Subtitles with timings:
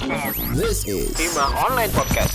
[0.00, 2.32] This is Hima Online Podcast.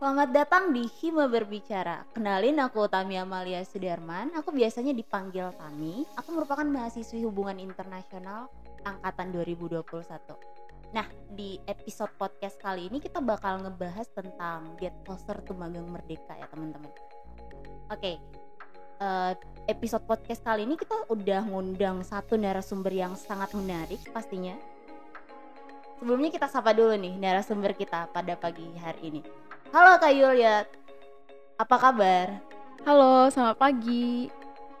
[0.00, 2.08] Selamat datang di Hima Berbicara.
[2.16, 4.32] Kenalin aku Tami Amalia Sudarman.
[4.40, 6.08] Aku biasanya dipanggil Tami.
[6.16, 8.48] Aku merupakan mahasiswi hubungan internasional
[8.88, 9.84] angkatan 2021.
[10.96, 16.40] Nah, di episode podcast kali ini kita bakal ngebahas tentang Get Closer to Magang Merdeka
[16.40, 17.11] ya teman-teman.
[17.92, 18.16] Oke,
[19.04, 19.32] eh,
[19.68, 24.56] episode podcast kali ini kita udah ngundang satu narasumber yang sangat menarik pastinya.
[26.00, 29.20] Sebelumnya kita sapa dulu nih narasumber kita pada pagi hari ini.
[29.76, 30.64] Halo Kak Yulia,
[31.60, 32.40] apa kabar?
[32.88, 34.32] Halo, selamat pagi.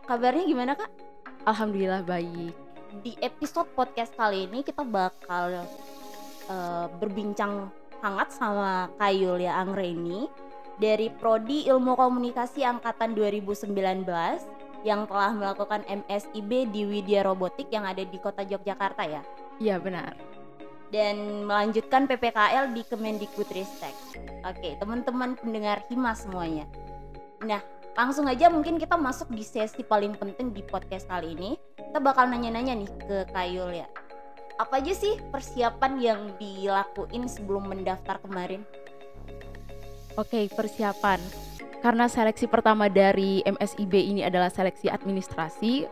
[0.08, 0.88] Kabarnya gimana Kak?
[1.44, 2.56] Alhamdulillah baik.
[3.04, 5.68] Di episode podcast kali ini kita bakal
[6.48, 7.68] eh, berbincang
[8.00, 10.32] hangat sama Kak Yulia Anggreni
[10.82, 13.70] dari Prodi Ilmu Komunikasi Angkatan 2019
[14.82, 19.22] yang telah melakukan MSIB di Widya Robotik yang ada di kota Yogyakarta ya
[19.62, 20.18] Iya benar.
[20.92, 23.96] dan melanjutkan PPKL di Kemendikbudristek.
[24.44, 26.68] Oke, teman-teman pendengar Hima semuanya.
[27.40, 27.64] Nah,
[27.96, 31.56] langsung aja mungkin kita masuk di sesi paling penting di podcast kali ini.
[31.80, 33.88] Kita bakal nanya-nanya nih ke Kayul ya.
[34.60, 38.60] Apa aja sih persiapan yang dilakuin sebelum mendaftar kemarin?
[40.20, 41.16] Oke, persiapan.
[41.80, 45.88] Karena seleksi pertama dari MSIB ini adalah seleksi administrasi,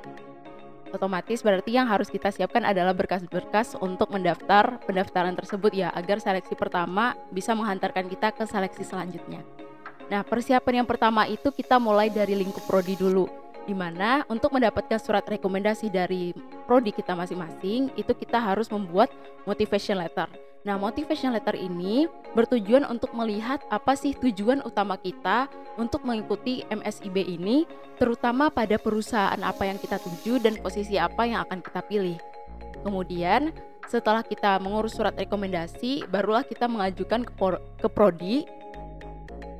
[0.92, 6.52] otomatis berarti yang harus kita siapkan adalah berkas-berkas untuk mendaftar pendaftaran tersebut ya, agar seleksi
[6.54, 9.40] pertama bisa menghantarkan kita ke seleksi selanjutnya.
[10.12, 13.24] Nah, persiapan yang pertama itu kita mulai dari lingkup prodi dulu,
[13.64, 16.36] di mana untuk mendapatkan surat rekomendasi dari
[16.68, 19.08] prodi kita masing-masing, itu kita harus membuat
[19.48, 20.49] motivation letter.
[20.60, 22.04] Nah, motivation letter ini
[22.36, 25.48] bertujuan untuk melihat apa sih tujuan utama kita
[25.80, 27.64] untuk mengikuti MSIB ini,
[27.96, 32.18] terutama pada perusahaan apa yang kita tuju dan posisi apa yang akan kita pilih.
[32.84, 33.56] Kemudian,
[33.88, 37.32] setelah kita mengurus surat rekomendasi, barulah kita mengajukan ke,
[37.80, 38.44] ke prodi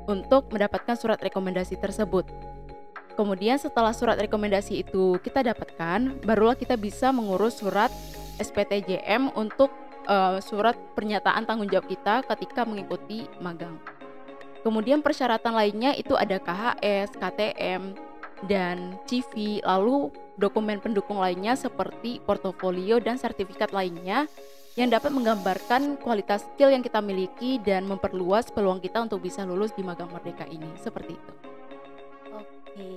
[0.05, 2.29] untuk mendapatkan surat rekomendasi tersebut.
[3.17, 7.93] Kemudian setelah surat rekomendasi itu kita dapatkan, barulah kita bisa mengurus surat
[8.41, 9.69] SPTJM untuk
[10.11, 13.79] eh, surat pernyataan tanggung jawab kita ketika mengikuti magang.
[14.61, 17.97] Kemudian persyaratan lainnya itu ada KHS, KTM,
[18.45, 24.29] dan CV, lalu dokumen pendukung lainnya seperti portofolio dan sertifikat lainnya
[24.79, 29.73] yang dapat menggambarkan kualitas skill yang kita miliki dan memperluas peluang kita untuk bisa lulus
[29.77, 30.69] di magang merdeka ini.
[30.81, 31.33] Seperti itu.
[32.33, 32.91] Oke,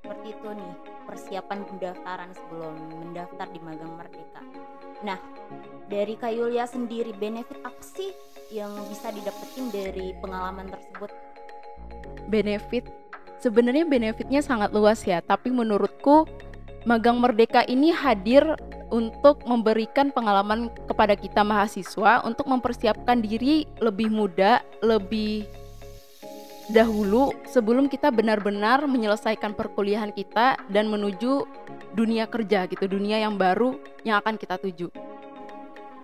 [0.00, 0.72] seperti itu nih
[1.06, 4.42] persiapan pendaftaran sebelum mendaftar di Magang Merdeka.
[5.02, 5.18] Nah,
[5.86, 8.10] dari Kak Yulia sendiri benefit apa sih
[8.50, 11.10] yang bisa didapetin dari pengalaman tersebut?
[12.28, 12.84] benefit
[13.38, 16.26] sebenarnya benefitnya sangat luas ya tapi menurutku
[16.86, 18.42] magang merdeka ini hadir
[18.90, 25.46] untuk memberikan pengalaman kepada kita mahasiswa untuk mempersiapkan diri lebih muda lebih
[26.70, 31.46] dahulu sebelum kita benar-benar menyelesaikan perkuliahan kita dan menuju
[31.94, 34.90] dunia kerja gitu dunia yang baru yang akan kita tuju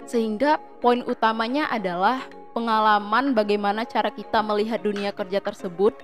[0.06, 5.96] sehingga poin utamanya adalah pengalaman bagaimana cara kita melihat dunia kerja tersebut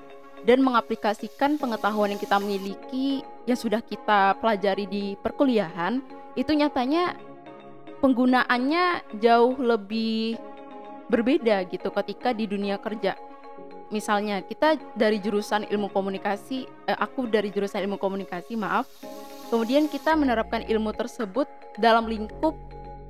[0.46, 6.00] dan mengaplikasikan pengetahuan yang kita miliki yang sudah kita pelajari di perkuliahan
[6.38, 7.18] itu nyatanya
[7.98, 10.38] penggunaannya jauh lebih
[11.10, 13.18] berbeda gitu ketika di dunia kerja.
[13.88, 18.84] Misalnya kita dari jurusan ilmu komunikasi, eh, aku dari jurusan ilmu komunikasi, maaf.
[19.48, 21.48] Kemudian kita menerapkan ilmu tersebut
[21.80, 22.52] dalam lingkup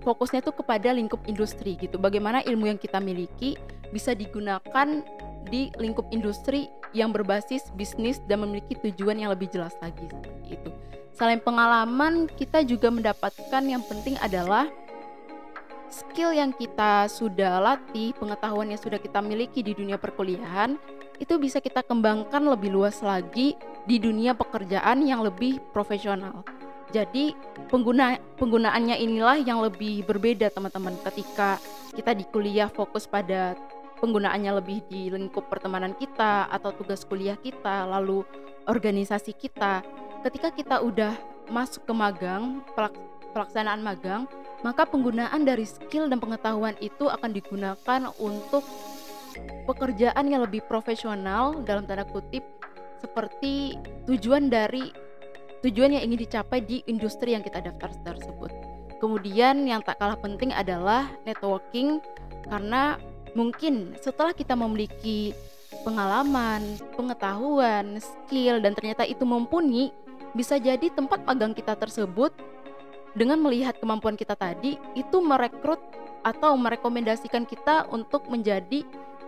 [0.08, 2.00] fokusnya itu kepada lingkup industri gitu.
[2.00, 3.60] Bagaimana ilmu yang kita miliki
[3.92, 5.04] bisa digunakan
[5.52, 10.08] di lingkup industri yang berbasis bisnis dan memiliki tujuan yang lebih jelas lagi
[10.48, 10.72] itu.
[11.12, 14.70] Selain pengalaman, kita juga mendapatkan yang penting adalah
[15.92, 20.78] skill yang kita sudah latih, pengetahuan yang sudah kita miliki di dunia perkuliahan
[21.18, 26.46] itu bisa kita kembangkan lebih luas lagi di dunia pekerjaan yang lebih profesional.
[26.88, 27.36] Jadi
[27.68, 31.60] pengguna penggunaannya inilah yang lebih berbeda teman-teman ketika
[31.92, 33.52] kita di kuliah fokus pada
[34.00, 38.24] penggunaannya lebih di lingkup pertemanan kita atau tugas kuliah kita, lalu
[38.64, 39.82] organisasi kita.
[40.24, 41.12] Ketika kita udah
[41.50, 42.96] masuk ke magang, pelak-
[43.36, 44.24] pelaksanaan magang,
[44.64, 48.64] maka penggunaan dari skill dan pengetahuan itu akan digunakan untuk
[49.68, 52.42] pekerjaan yang lebih profesional dalam tanda kutip
[52.98, 53.78] seperti
[54.10, 54.90] tujuan dari
[55.62, 58.50] tujuan yang ingin dicapai di industri yang kita daftar tersebut.
[58.98, 62.02] Kemudian yang tak kalah penting adalah networking
[62.50, 62.98] karena
[63.38, 65.34] mungkin setelah kita memiliki
[65.86, 69.94] pengalaman, pengetahuan, skill dan ternyata itu mumpuni,
[70.34, 72.34] bisa jadi tempat magang kita tersebut
[73.14, 75.80] dengan melihat kemampuan kita tadi itu merekrut
[76.26, 78.82] atau merekomendasikan kita untuk menjadi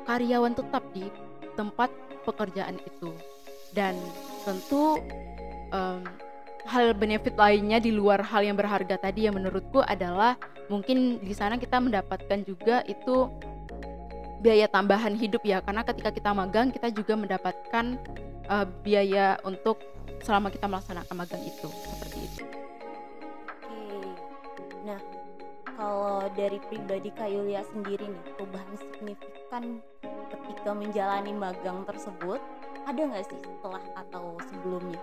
[0.04, 1.06] karyawan tetap di
[1.54, 1.88] tempat
[2.26, 3.14] pekerjaan itu.
[3.70, 3.94] Dan
[4.42, 4.98] tentu
[5.70, 6.02] um,
[6.68, 10.36] hal benefit lainnya di luar hal yang berharga tadi yang menurutku adalah
[10.68, 13.32] mungkin di sana kita mendapatkan juga itu
[14.40, 18.00] biaya tambahan hidup ya karena ketika kita magang kita juga mendapatkan
[18.48, 19.80] uh, biaya untuk
[20.20, 22.44] selama kita melaksanakan magang itu seperti itu.
[23.64, 24.00] Oke.
[24.84, 25.00] Nah,
[25.76, 29.64] kalau dari pribadi Kak Yulia sendiri nih, perubahan signifikan
[30.28, 32.40] ketika menjalani magang tersebut
[32.84, 35.00] ada nggak sih setelah atau sebelumnya?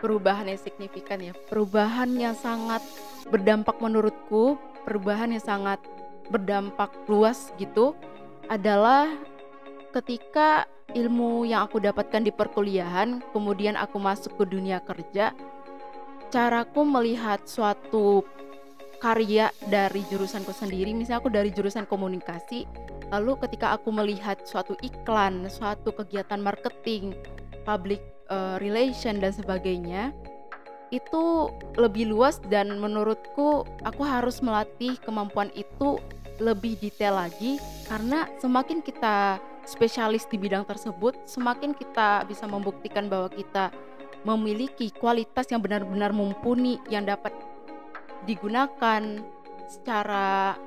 [0.00, 2.80] Perubahan yang signifikan ya, perubahan yang sangat
[3.28, 4.56] berdampak menurutku,
[4.88, 5.76] perubahan yang sangat
[6.32, 7.92] berdampak luas gitu
[8.48, 9.12] adalah
[9.92, 10.64] ketika
[10.96, 15.36] ilmu yang aku dapatkan di perkuliahan, kemudian aku masuk ke dunia kerja,
[16.32, 18.24] caraku melihat suatu
[19.04, 22.64] karya dari jurusanku sendiri, misalnya aku dari jurusan komunikasi,
[23.12, 27.16] lalu ketika aku melihat suatu iklan, suatu kegiatan marketing,
[27.64, 28.00] public
[28.30, 30.14] uh, relation dan sebagainya,
[30.90, 36.02] itu lebih luas dan menurutku aku harus melatih kemampuan itu
[36.42, 39.38] lebih detail lagi karena semakin kita
[39.68, 43.70] spesialis di bidang tersebut, semakin kita bisa membuktikan bahwa kita
[44.24, 47.32] memiliki kualitas yang benar-benar mumpuni yang dapat
[48.28, 49.00] digunakan
[49.70, 50.58] secara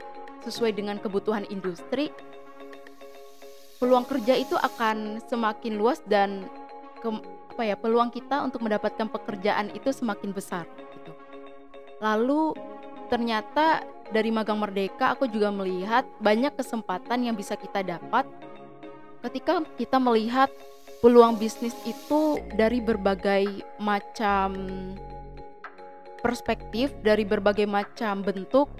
[0.45, 2.09] sesuai dengan kebutuhan industri,
[3.77, 6.47] peluang kerja itu akan semakin luas dan
[7.53, 10.65] apa ya peluang kita untuk mendapatkan pekerjaan itu semakin besar.
[10.97, 11.13] Gitu.
[12.01, 12.57] Lalu
[13.13, 18.25] ternyata dari magang merdeka aku juga melihat banyak kesempatan yang bisa kita dapat
[19.21, 20.49] ketika kita melihat
[20.99, 24.55] peluang bisnis itu dari berbagai macam
[26.23, 28.71] perspektif, dari berbagai macam bentuk,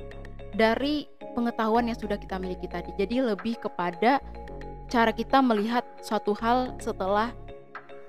[0.56, 1.06] dari
[1.36, 2.96] pengetahuan yang sudah kita miliki tadi.
[2.96, 4.24] Jadi lebih kepada
[4.88, 7.36] cara kita melihat suatu hal setelah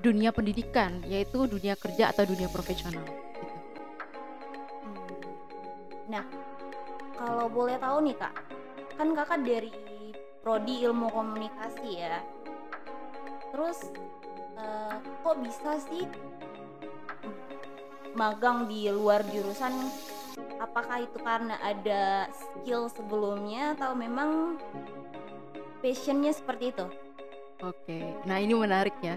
[0.04, 3.00] dunia pendidikan, yaitu dunia kerja atau dunia profesional.
[3.40, 3.56] Gitu.
[6.12, 6.28] Nah,
[7.16, 8.34] kalau boleh tahu nih kak,
[9.00, 9.72] kan kakak dari
[10.44, 12.20] prodi ilmu komunikasi ya.
[13.48, 13.88] Terus
[14.60, 16.04] uh, kok bisa sih
[18.12, 19.72] magang di luar jurusan?
[20.60, 24.58] Apakah itu karena ada skill sebelumnya atau memang
[25.80, 26.86] passionnya seperti itu?
[27.62, 29.14] Oke, nah ini menarik ya.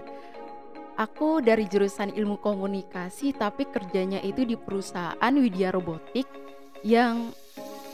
[0.98, 6.26] Aku dari jurusan ilmu komunikasi tapi kerjanya itu di perusahaan Widya Robotik
[6.82, 7.30] yang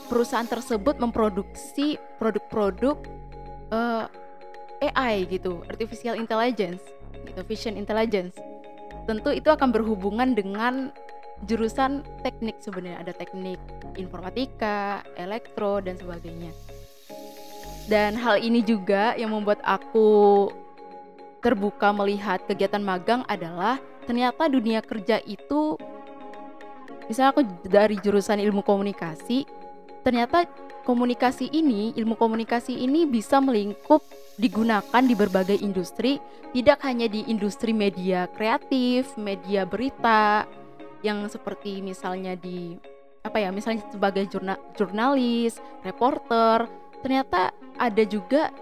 [0.09, 2.97] perusahaan tersebut memproduksi produk-produk
[3.69, 4.09] uh,
[4.81, 6.81] eh, AI gitu, artificial intelligence,
[7.29, 8.33] gitu, vision intelligence.
[9.05, 10.89] Tentu itu akan berhubungan dengan
[11.45, 13.61] jurusan teknik sebenarnya ada teknik
[14.01, 16.49] informatika, elektro dan sebagainya.
[17.85, 20.49] Dan hal ini juga yang membuat aku
[21.45, 23.77] terbuka melihat kegiatan magang adalah
[24.09, 25.77] ternyata dunia kerja itu
[27.05, 29.45] misalnya aku dari jurusan ilmu komunikasi
[30.01, 30.49] ternyata
[30.85, 34.05] komunikasi ini, ilmu komunikasi ini bisa melingkup
[34.37, 36.21] digunakan di berbagai industri,
[36.53, 40.45] tidak hanya di industri media kreatif, media berita
[41.01, 42.77] yang seperti misalnya di
[43.25, 46.69] apa ya, misalnya sebagai jurnal, jurnalis, reporter,
[47.01, 47.49] ternyata
[47.81, 48.53] ada juga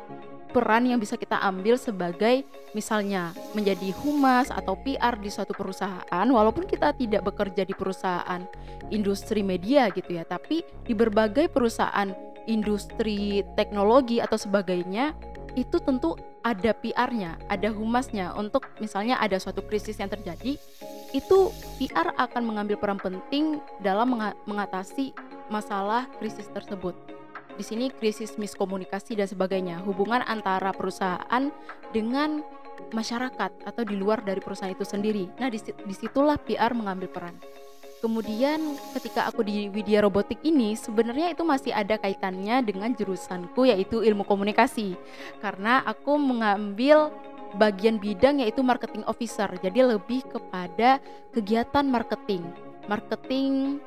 [0.53, 2.45] peran yang bisa kita ambil sebagai
[2.77, 8.45] misalnya menjadi humas atau PR di suatu perusahaan walaupun kita tidak bekerja di perusahaan
[8.93, 12.13] industri media gitu ya tapi di berbagai perusahaan
[12.45, 15.17] industri teknologi atau sebagainya
[15.53, 18.35] itu tentu ada PR-nya, ada humasnya.
[18.35, 20.59] Untuk misalnya ada suatu krisis yang terjadi
[21.15, 21.39] itu
[21.79, 24.17] PR akan mengambil peran penting dalam
[24.49, 25.13] mengatasi
[25.47, 27.12] masalah krisis tersebut
[27.53, 31.53] di sini krisis miskomunikasi dan sebagainya, hubungan antara perusahaan
[31.93, 32.41] dengan
[32.89, 35.29] masyarakat atau di luar dari perusahaan itu sendiri.
[35.37, 37.37] Nah, di situlah PR mengambil peran.
[38.03, 44.03] Kemudian ketika aku di Widya Robotik ini sebenarnya itu masih ada kaitannya dengan jurusanku yaitu
[44.03, 44.99] ilmu komunikasi.
[45.39, 47.15] Karena aku mengambil
[47.55, 49.47] bagian bidang yaitu marketing officer.
[49.63, 50.99] Jadi lebih kepada
[51.31, 52.43] kegiatan marketing.
[52.91, 53.79] Marketing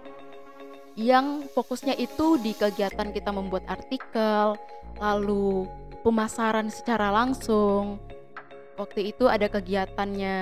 [0.97, 4.57] yang fokusnya itu di kegiatan kita membuat artikel,
[4.97, 5.69] lalu
[6.01, 8.01] pemasaran secara langsung.
[8.81, 10.37] Waktu itu ada kegiatannya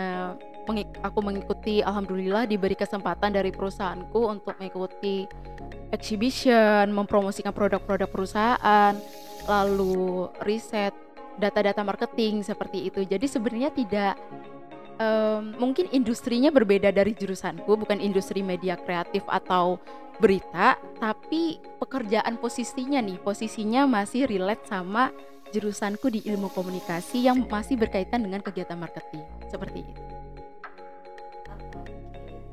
[1.05, 5.29] aku mengikuti alhamdulillah diberi kesempatan dari perusahaanku untuk mengikuti
[5.93, 8.95] exhibition, mempromosikan produk-produk perusahaan,
[9.45, 10.95] lalu riset
[11.37, 13.03] data-data marketing seperti itu.
[13.05, 14.15] Jadi sebenarnya tidak
[14.99, 19.79] um, mungkin industrinya berbeda dari jurusanku, bukan industri media kreatif atau
[20.23, 25.11] berita, tapi pekerjaan posisinya nih, posisinya masih relate sama
[25.51, 30.03] jurusanku di ilmu komunikasi yang masih berkaitan dengan kegiatan marketing seperti itu.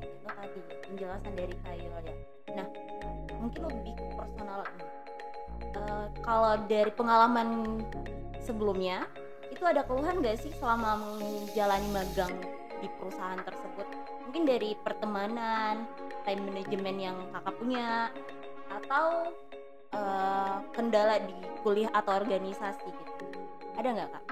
[0.01, 2.15] itu tadi penjelasan dari Kayul ya.
[2.61, 2.67] Nah,
[3.41, 4.59] mungkin lebih personal.
[5.71, 7.79] Uh, kalau dari pengalaman
[8.43, 9.07] sebelumnya,
[9.61, 12.33] itu ada keluhan gak sih selama menjalani magang
[12.81, 13.85] di perusahaan tersebut?
[14.25, 15.85] Mungkin dari pertemanan,
[16.25, 18.09] time management yang kakak punya,
[18.73, 19.29] atau
[19.93, 23.25] uh, kendala di kuliah atau organisasi gitu
[23.77, 24.25] ada nggak kak?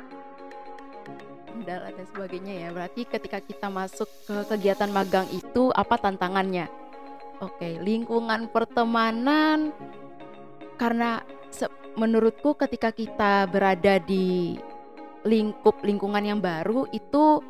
[1.53, 6.65] Kendala dan sebagainya ya berarti ketika kita masuk ke kegiatan magang itu apa tantangannya?
[7.38, 9.77] Oke lingkungan pertemanan
[10.81, 11.21] karena
[11.93, 14.57] menurutku ketika kita berada di
[15.27, 17.43] lingkup lingkungan yang baru itu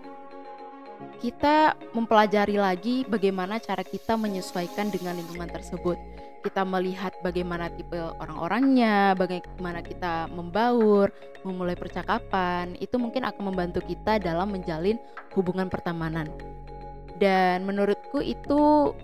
[1.24, 5.96] kita mempelajari lagi bagaimana cara kita menyesuaikan dengan lingkungan tersebut
[6.40, 11.12] kita melihat bagaimana tipe orang-orangnya, bagaimana kita membaur,
[11.44, 14.96] memulai percakapan, itu mungkin akan membantu kita dalam menjalin
[15.36, 16.32] hubungan pertemanan.
[17.20, 18.96] Dan menurutku itu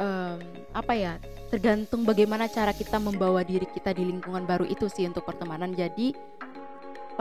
[0.00, 0.38] um,
[0.72, 1.14] apa ya?
[1.52, 5.76] Tergantung bagaimana cara kita membawa diri kita di lingkungan baru itu sih untuk pertemanan.
[5.76, 6.16] Jadi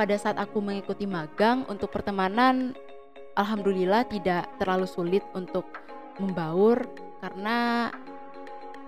[0.02, 2.74] pada saat aku mengikuti magang untuk pertemanan,
[3.38, 5.62] alhamdulillah tidak terlalu sulit untuk
[6.18, 6.90] membaur
[7.22, 7.94] karena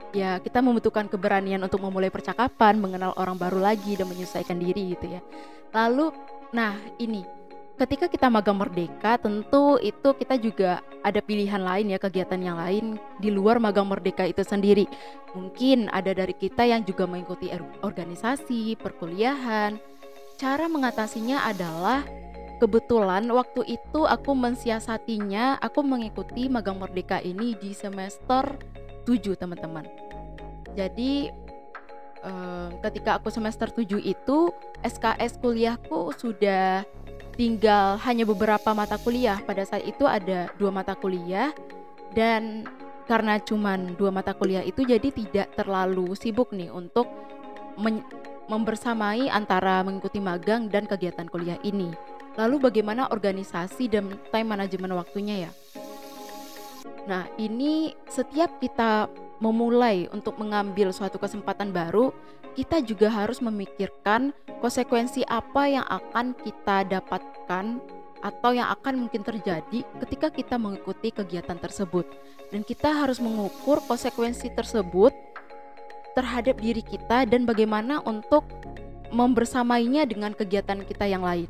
[0.09, 5.13] ya kita membutuhkan keberanian untuk memulai percakapan, mengenal orang baru lagi dan menyesuaikan diri gitu
[5.13, 5.21] ya.
[5.69, 6.09] Lalu
[6.49, 7.21] nah ini
[7.77, 12.97] ketika kita magang merdeka tentu itu kita juga ada pilihan lain ya kegiatan yang lain
[13.21, 14.89] di luar magang merdeka itu sendiri.
[15.37, 17.53] Mungkin ada dari kita yang juga mengikuti
[17.85, 19.92] organisasi, perkuliahan.
[20.43, 22.03] Cara mengatasinya adalah
[22.59, 28.59] kebetulan waktu itu aku mensiasatinya, aku mengikuti magang merdeka ini di semester
[29.07, 29.87] 7 teman-teman.
[30.75, 31.31] Jadi
[32.27, 34.51] um, ketika aku semester 7 itu
[34.83, 36.83] SKS kuliahku sudah
[37.39, 39.39] tinggal hanya beberapa mata kuliah.
[39.47, 41.55] Pada saat itu ada dua mata kuliah
[42.19, 42.67] dan
[43.07, 47.07] karena cuman dua mata kuliah itu jadi tidak terlalu sibuk nih untuk
[48.47, 51.91] membersamai antara mengikuti magang dan kegiatan kuliah ini.
[52.33, 55.51] Lalu bagaimana organisasi dan time management waktunya ya?
[57.05, 59.11] Nah, ini setiap kita
[59.43, 62.15] memulai untuk mengambil suatu kesempatan baru,
[62.55, 64.31] kita juga harus memikirkan
[64.63, 67.81] konsekuensi apa yang akan kita dapatkan
[68.23, 72.07] atau yang akan mungkin terjadi ketika kita mengikuti kegiatan tersebut.
[72.47, 75.11] Dan kita harus mengukur konsekuensi tersebut
[76.13, 78.45] terhadap diri kita dan bagaimana untuk
[79.13, 81.49] membersamainya dengan kegiatan kita yang lain.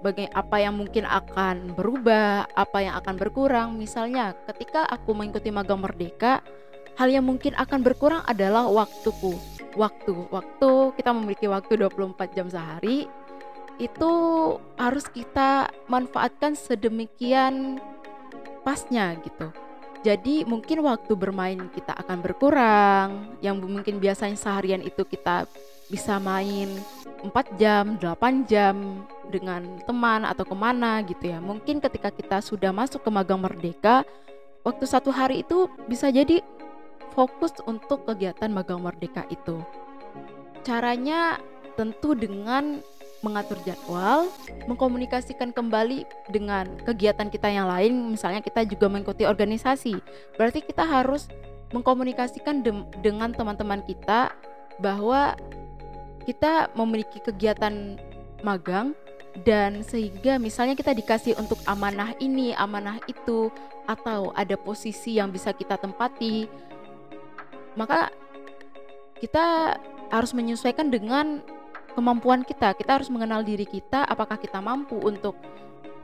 [0.00, 3.76] Bagai apa yang mungkin akan berubah, apa yang akan berkurang.
[3.76, 6.40] Misalnya, ketika aku mengikuti magang merdeka,
[6.96, 9.36] hal yang mungkin akan berkurang adalah waktuku.
[9.76, 13.06] Waktu, waktu kita memiliki waktu 24 jam sehari
[13.80, 14.12] itu
[14.76, 17.80] harus kita manfaatkan sedemikian
[18.60, 19.48] pasnya gitu.
[20.00, 25.44] Jadi mungkin waktu bermain kita akan berkurang, yang mungkin biasanya seharian itu kita
[25.92, 26.72] bisa main
[27.20, 31.36] 4 jam, 8 jam dengan teman atau ke mana gitu ya.
[31.36, 34.08] Mungkin ketika kita sudah masuk ke magang merdeka,
[34.64, 36.40] waktu satu hari itu bisa jadi
[37.12, 39.60] fokus untuk kegiatan magang merdeka itu.
[40.64, 41.36] Caranya
[41.76, 42.80] tentu dengan
[43.20, 44.32] mengatur jadwal,
[44.64, 50.00] mengkomunikasikan kembali dengan kegiatan kita yang lain, misalnya kita juga mengikuti organisasi.
[50.40, 51.28] Berarti kita harus
[51.70, 52.72] mengkomunikasikan de
[53.04, 54.32] dengan teman-teman kita
[54.80, 55.36] bahwa
[56.24, 58.00] kita memiliki kegiatan
[58.40, 58.96] magang
[59.46, 63.52] dan sehingga misalnya kita dikasih untuk amanah ini, amanah itu
[63.84, 66.48] atau ada posisi yang bisa kita tempati
[67.78, 68.10] maka
[69.20, 69.76] kita
[70.10, 71.44] harus menyesuaikan dengan
[71.92, 72.72] kemampuan kita.
[72.74, 75.36] Kita harus mengenal diri kita, apakah kita mampu untuk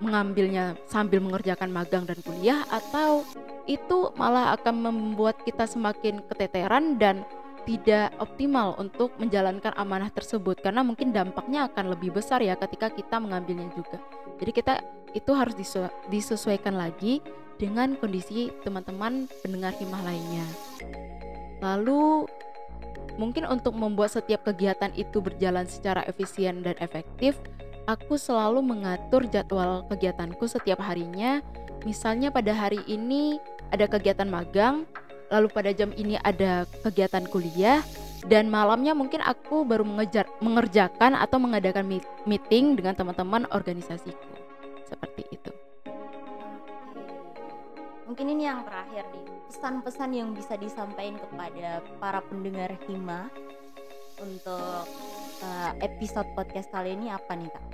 [0.02, 3.25] mengambilnya sambil mengerjakan magang dan kuliah, atau
[3.64, 7.25] itu malah akan membuat kita semakin keteteran dan
[7.66, 13.19] tidak optimal untuk menjalankan amanah tersebut karena mungkin dampaknya akan lebih besar ya ketika kita
[13.19, 13.99] mengambilnya juga.
[14.38, 14.75] Jadi kita
[15.11, 15.59] itu harus
[16.07, 17.19] disesuaikan lagi
[17.59, 20.47] dengan kondisi teman-teman pendengar himah lainnya.
[21.59, 22.31] Lalu
[23.17, 27.37] mungkin untuk membuat setiap kegiatan itu berjalan secara efisien dan efektif,
[27.89, 31.41] aku selalu mengatur jadwal kegiatanku setiap harinya.
[31.85, 33.41] Misalnya pada hari ini
[33.73, 34.85] ada kegiatan magang,
[35.33, 37.83] lalu pada jam ini ada kegiatan kuliah,
[38.27, 41.87] dan malamnya mungkin aku baru mengejar mengerjakan atau mengadakan
[42.27, 44.35] meeting dengan teman-teman organisasiku.
[44.87, 45.53] Seperti itu.
[48.07, 53.31] Mungkin ini yang terakhir nih pesan-pesan yang bisa disampaikan kepada para pendengar Hima
[54.19, 54.85] untuk
[55.43, 57.65] uh, episode podcast kali ini apa nih kak?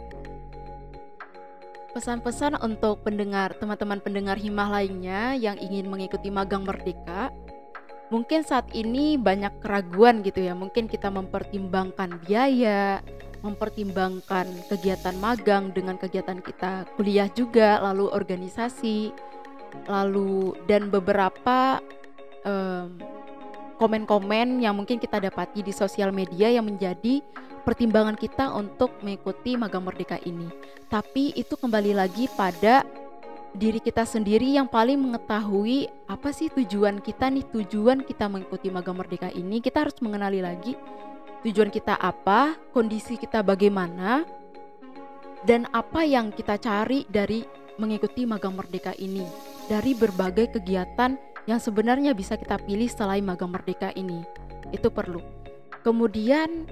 [1.93, 7.29] Pesan-pesan untuk pendengar teman-teman pendengar Himah lainnya yang ingin mengikuti magang merdeka
[8.09, 10.53] mungkin saat ini banyak keraguan gitu ya.
[10.53, 13.01] Mungkin kita mempertimbangkan biaya,
[13.41, 19.13] mempertimbangkan kegiatan magang dengan kegiatan kita kuliah juga, lalu organisasi,
[19.89, 21.79] lalu dan beberapa
[23.79, 27.23] komen-komen um, yang mungkin kita dapati di sosial media yang menjadi
[27.63, 30.51] pertimbangan kita untuk mengikuti magang merdeka ini.
[30.91, 32.83] Tapi itu kembali lagi pada
[33.53, 38.97] diri kita sendiri yang paling mengetahui apa sih tujuan kita nih tujuan kita mengikuti magang
[38.97, 40.73] merdeka ini kita harus mengenali lagi
[41.45, 44.25] tujuan kita apa kondisi kita bagaimana
[45.45, 47.45] dan apa yang kita cari dari
[47.77, 49.29] mengikuti magang merdeka ini
[49.73, 51.17] dari berbagai kegiatan
[51.49, 54.21] yang sebenarnya bisa kita pilih selain magang merdeka ini
[54.69, 55.25] itu perlu
[55.81, 56.69] kemudian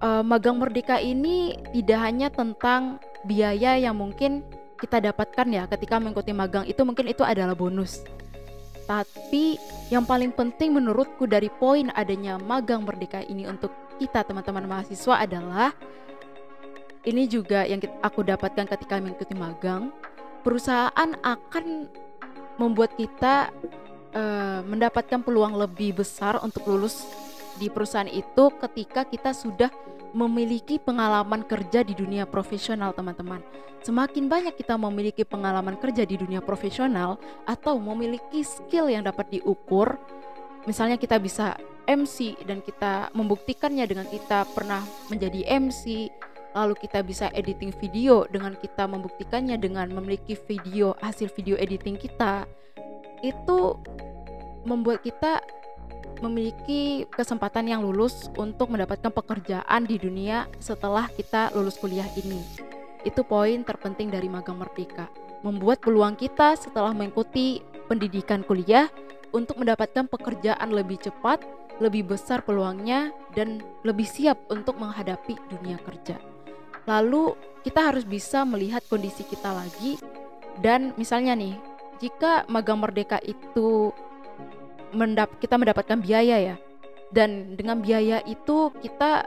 [0.00, 4.44] uh, magang merdeka ini tidak hanya tentang biaya yang mungkin
[4.76, 8.04] kita dapatkan ya ketika mengikuti magang itu mungkin itu adalah bonus.
[8.84, 9.56] Tapi
[9.88, 15.72] yang paling penting menurutku dari poin adanya magang merdeka ini untuk kita teman-teman mahasiswa adalah
[17.08, 19.88] ini juga yang aku dapatkan ketika mengikuti magang.
[20.44, 21.88] Perusahaan akan
[22.60, 23.50] membuat kita
[24.14, 27.06] uh, mendapatkan peluang lebih besar untuk lulus
[27.58, 29.70] di perusahaan itu ketika kita sudah
[30.14, 33.42] memiliki pengalaman kerja di dunia profesional, teman-teman.
[33.82, 39.98] Semakin banyak kita memiliki pengalaman kerja di dunia profesional atau memiliki skill yang dapat diukur,
[40.64, 44.80] misalnya kita bisa MC dan kita membuktikannya dengan kita pernah
[45.12, 46.08] menjadi MC,
[46.54, 52.46] lalu kita bisa editing video dengan kita membuktikannya dengan memiliki video hasil video editing kita.
[53.20, 53.82] Itu
[54.64, 55.42] membuat kita
[56.22, 62.40] memiliki kesempatan yang lulus untuk mendapatkan pekerjaan di dunia setelah kita lulus kuliah ini.
[63.02, 65.10] Itu poin terpenting dari magang merdeka.
[65.44, 68.88] Membuat peluang kita setelah mengikuti pendidikan kuliah
[69.34, 71.44] untuk mendapatkan pekerjaan lebih cepat,
[71.82, 76.33] lebih besar peluangnya dan lebih siap untuk menghadapi dunia kerja.
[76.84, 77.32] Lalu
[77.64, 79.96] kita harus bisa melihat kondisi kita lagi.
[80.60, 81.56] Dan misalnya nih,
[81.98, 83.90] jika magang merdeka itu
[84.94, 86.56] mendap kita mendapatkan biaya ya.
[87.10, 89.26] Dan dengan biaya itu kita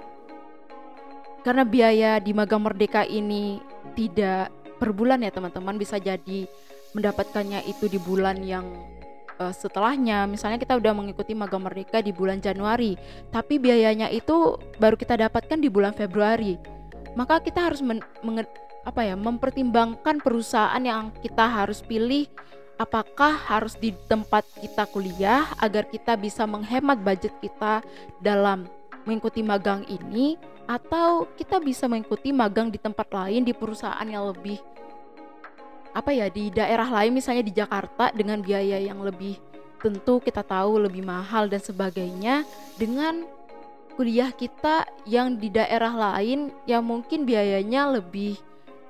[1.41, 3.63] karena biaya di magang merdeka ini
[3.95, 6.45] tidak per bulan ya teman-teman bisa jadi
[6.91, 8.67] mendapatkannya itu di bulan yang
[9.41, 10.29] uh, setelahnya.
[10.29, 12.95] Misalnya kita udah mengikuti magang merdeka di bulan Januari
[13.33, 16.76] tapi biayanya itu baru kita dapatkan di bulan Februari
[17.17, 18.05] maka kita harus men,
[18.85, 22.29] apa ya mempertimbangkan perusahaan yang kita harus pilih.
[22.77, 27.81] Apakah harus di tempat kita kuliah agar kita bisa menghemat budget kita
[28.21, 28.69] dalam
[29.09, 30.37] mengikuti magang ini?
[30.69, 34.61] Atau kita bisa mengikuti magang di tempat lain di perusahaan yang lebih
[35.97, 39.41] apa ya di daerah lain misalnya di Jakarta dengan biaya yang lebih
[39.81, 42.45] tentu kita tahu lebih mahal dan sebagainya.
[42.77, 43.25] Dengan
[43.97, 48.37] kuliah kita yang di daerah lain yang mungkin biayanya lebih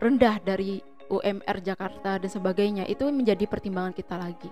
[0.03, 4.51] rendah dari UMR Jakarta dan sebagainya itu menjadi pertimbangan kita lagi.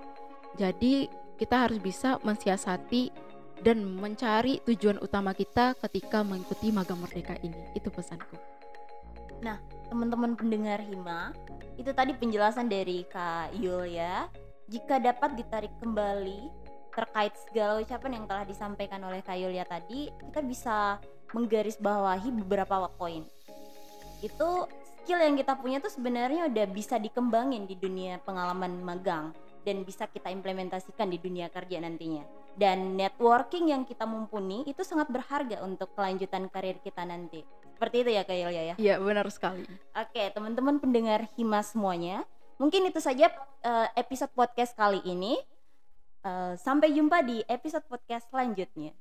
[0.56, 3.12] Jadi kita harus bisa mensiasati
[3.60, 7.76] dan mencari tujuan utama kita ketika mengikuti magang merdeka ini.
[7.76, 8.39] Itu pesanku.
[9.44, 9.60] Nah,
[9.91, 11.36] teman-teman pendengar Hima,
[11.76, 14.32] itu tadi penjelasan dari Kak Yul ya.
[14.72, 16.64] Jika dapat ditarik kembali
[16.96, 21.04] terkait segala ucapan yang telah disampaikan oleh Kak Yulia tadi, kita bisa
[21.36, 23.28] menggarisbawahi beberapa poin.
[24.24, 24.72] Itu
[25.04, 30.08] skill yang kita punya tuh sebenarnya udah bisa dikembangin di dunia pengalaman magang dan bisa
[30.08, 32.24] kita implementasikan di dunia kerja nantinya.
[32.56, 37.44] Dan networking yang kita mumpuni itu sangat berharga untuk kelanjutan karir kita nanti.
[37.76, 38.76] Seperti itu ya Kak Ilya ya?
[38.80, 39.68] Iya benar sekali.
[39.92, 42.24] Oke teman-teman pendengar Hima semuanya.
[42.56, 43.28] Mungkin itu saja
[43.68, 45.36] uh, episode podcast kali ini.
[46.26, 48.98] Uh, sampai jumpa di episode podcast selanjutnya.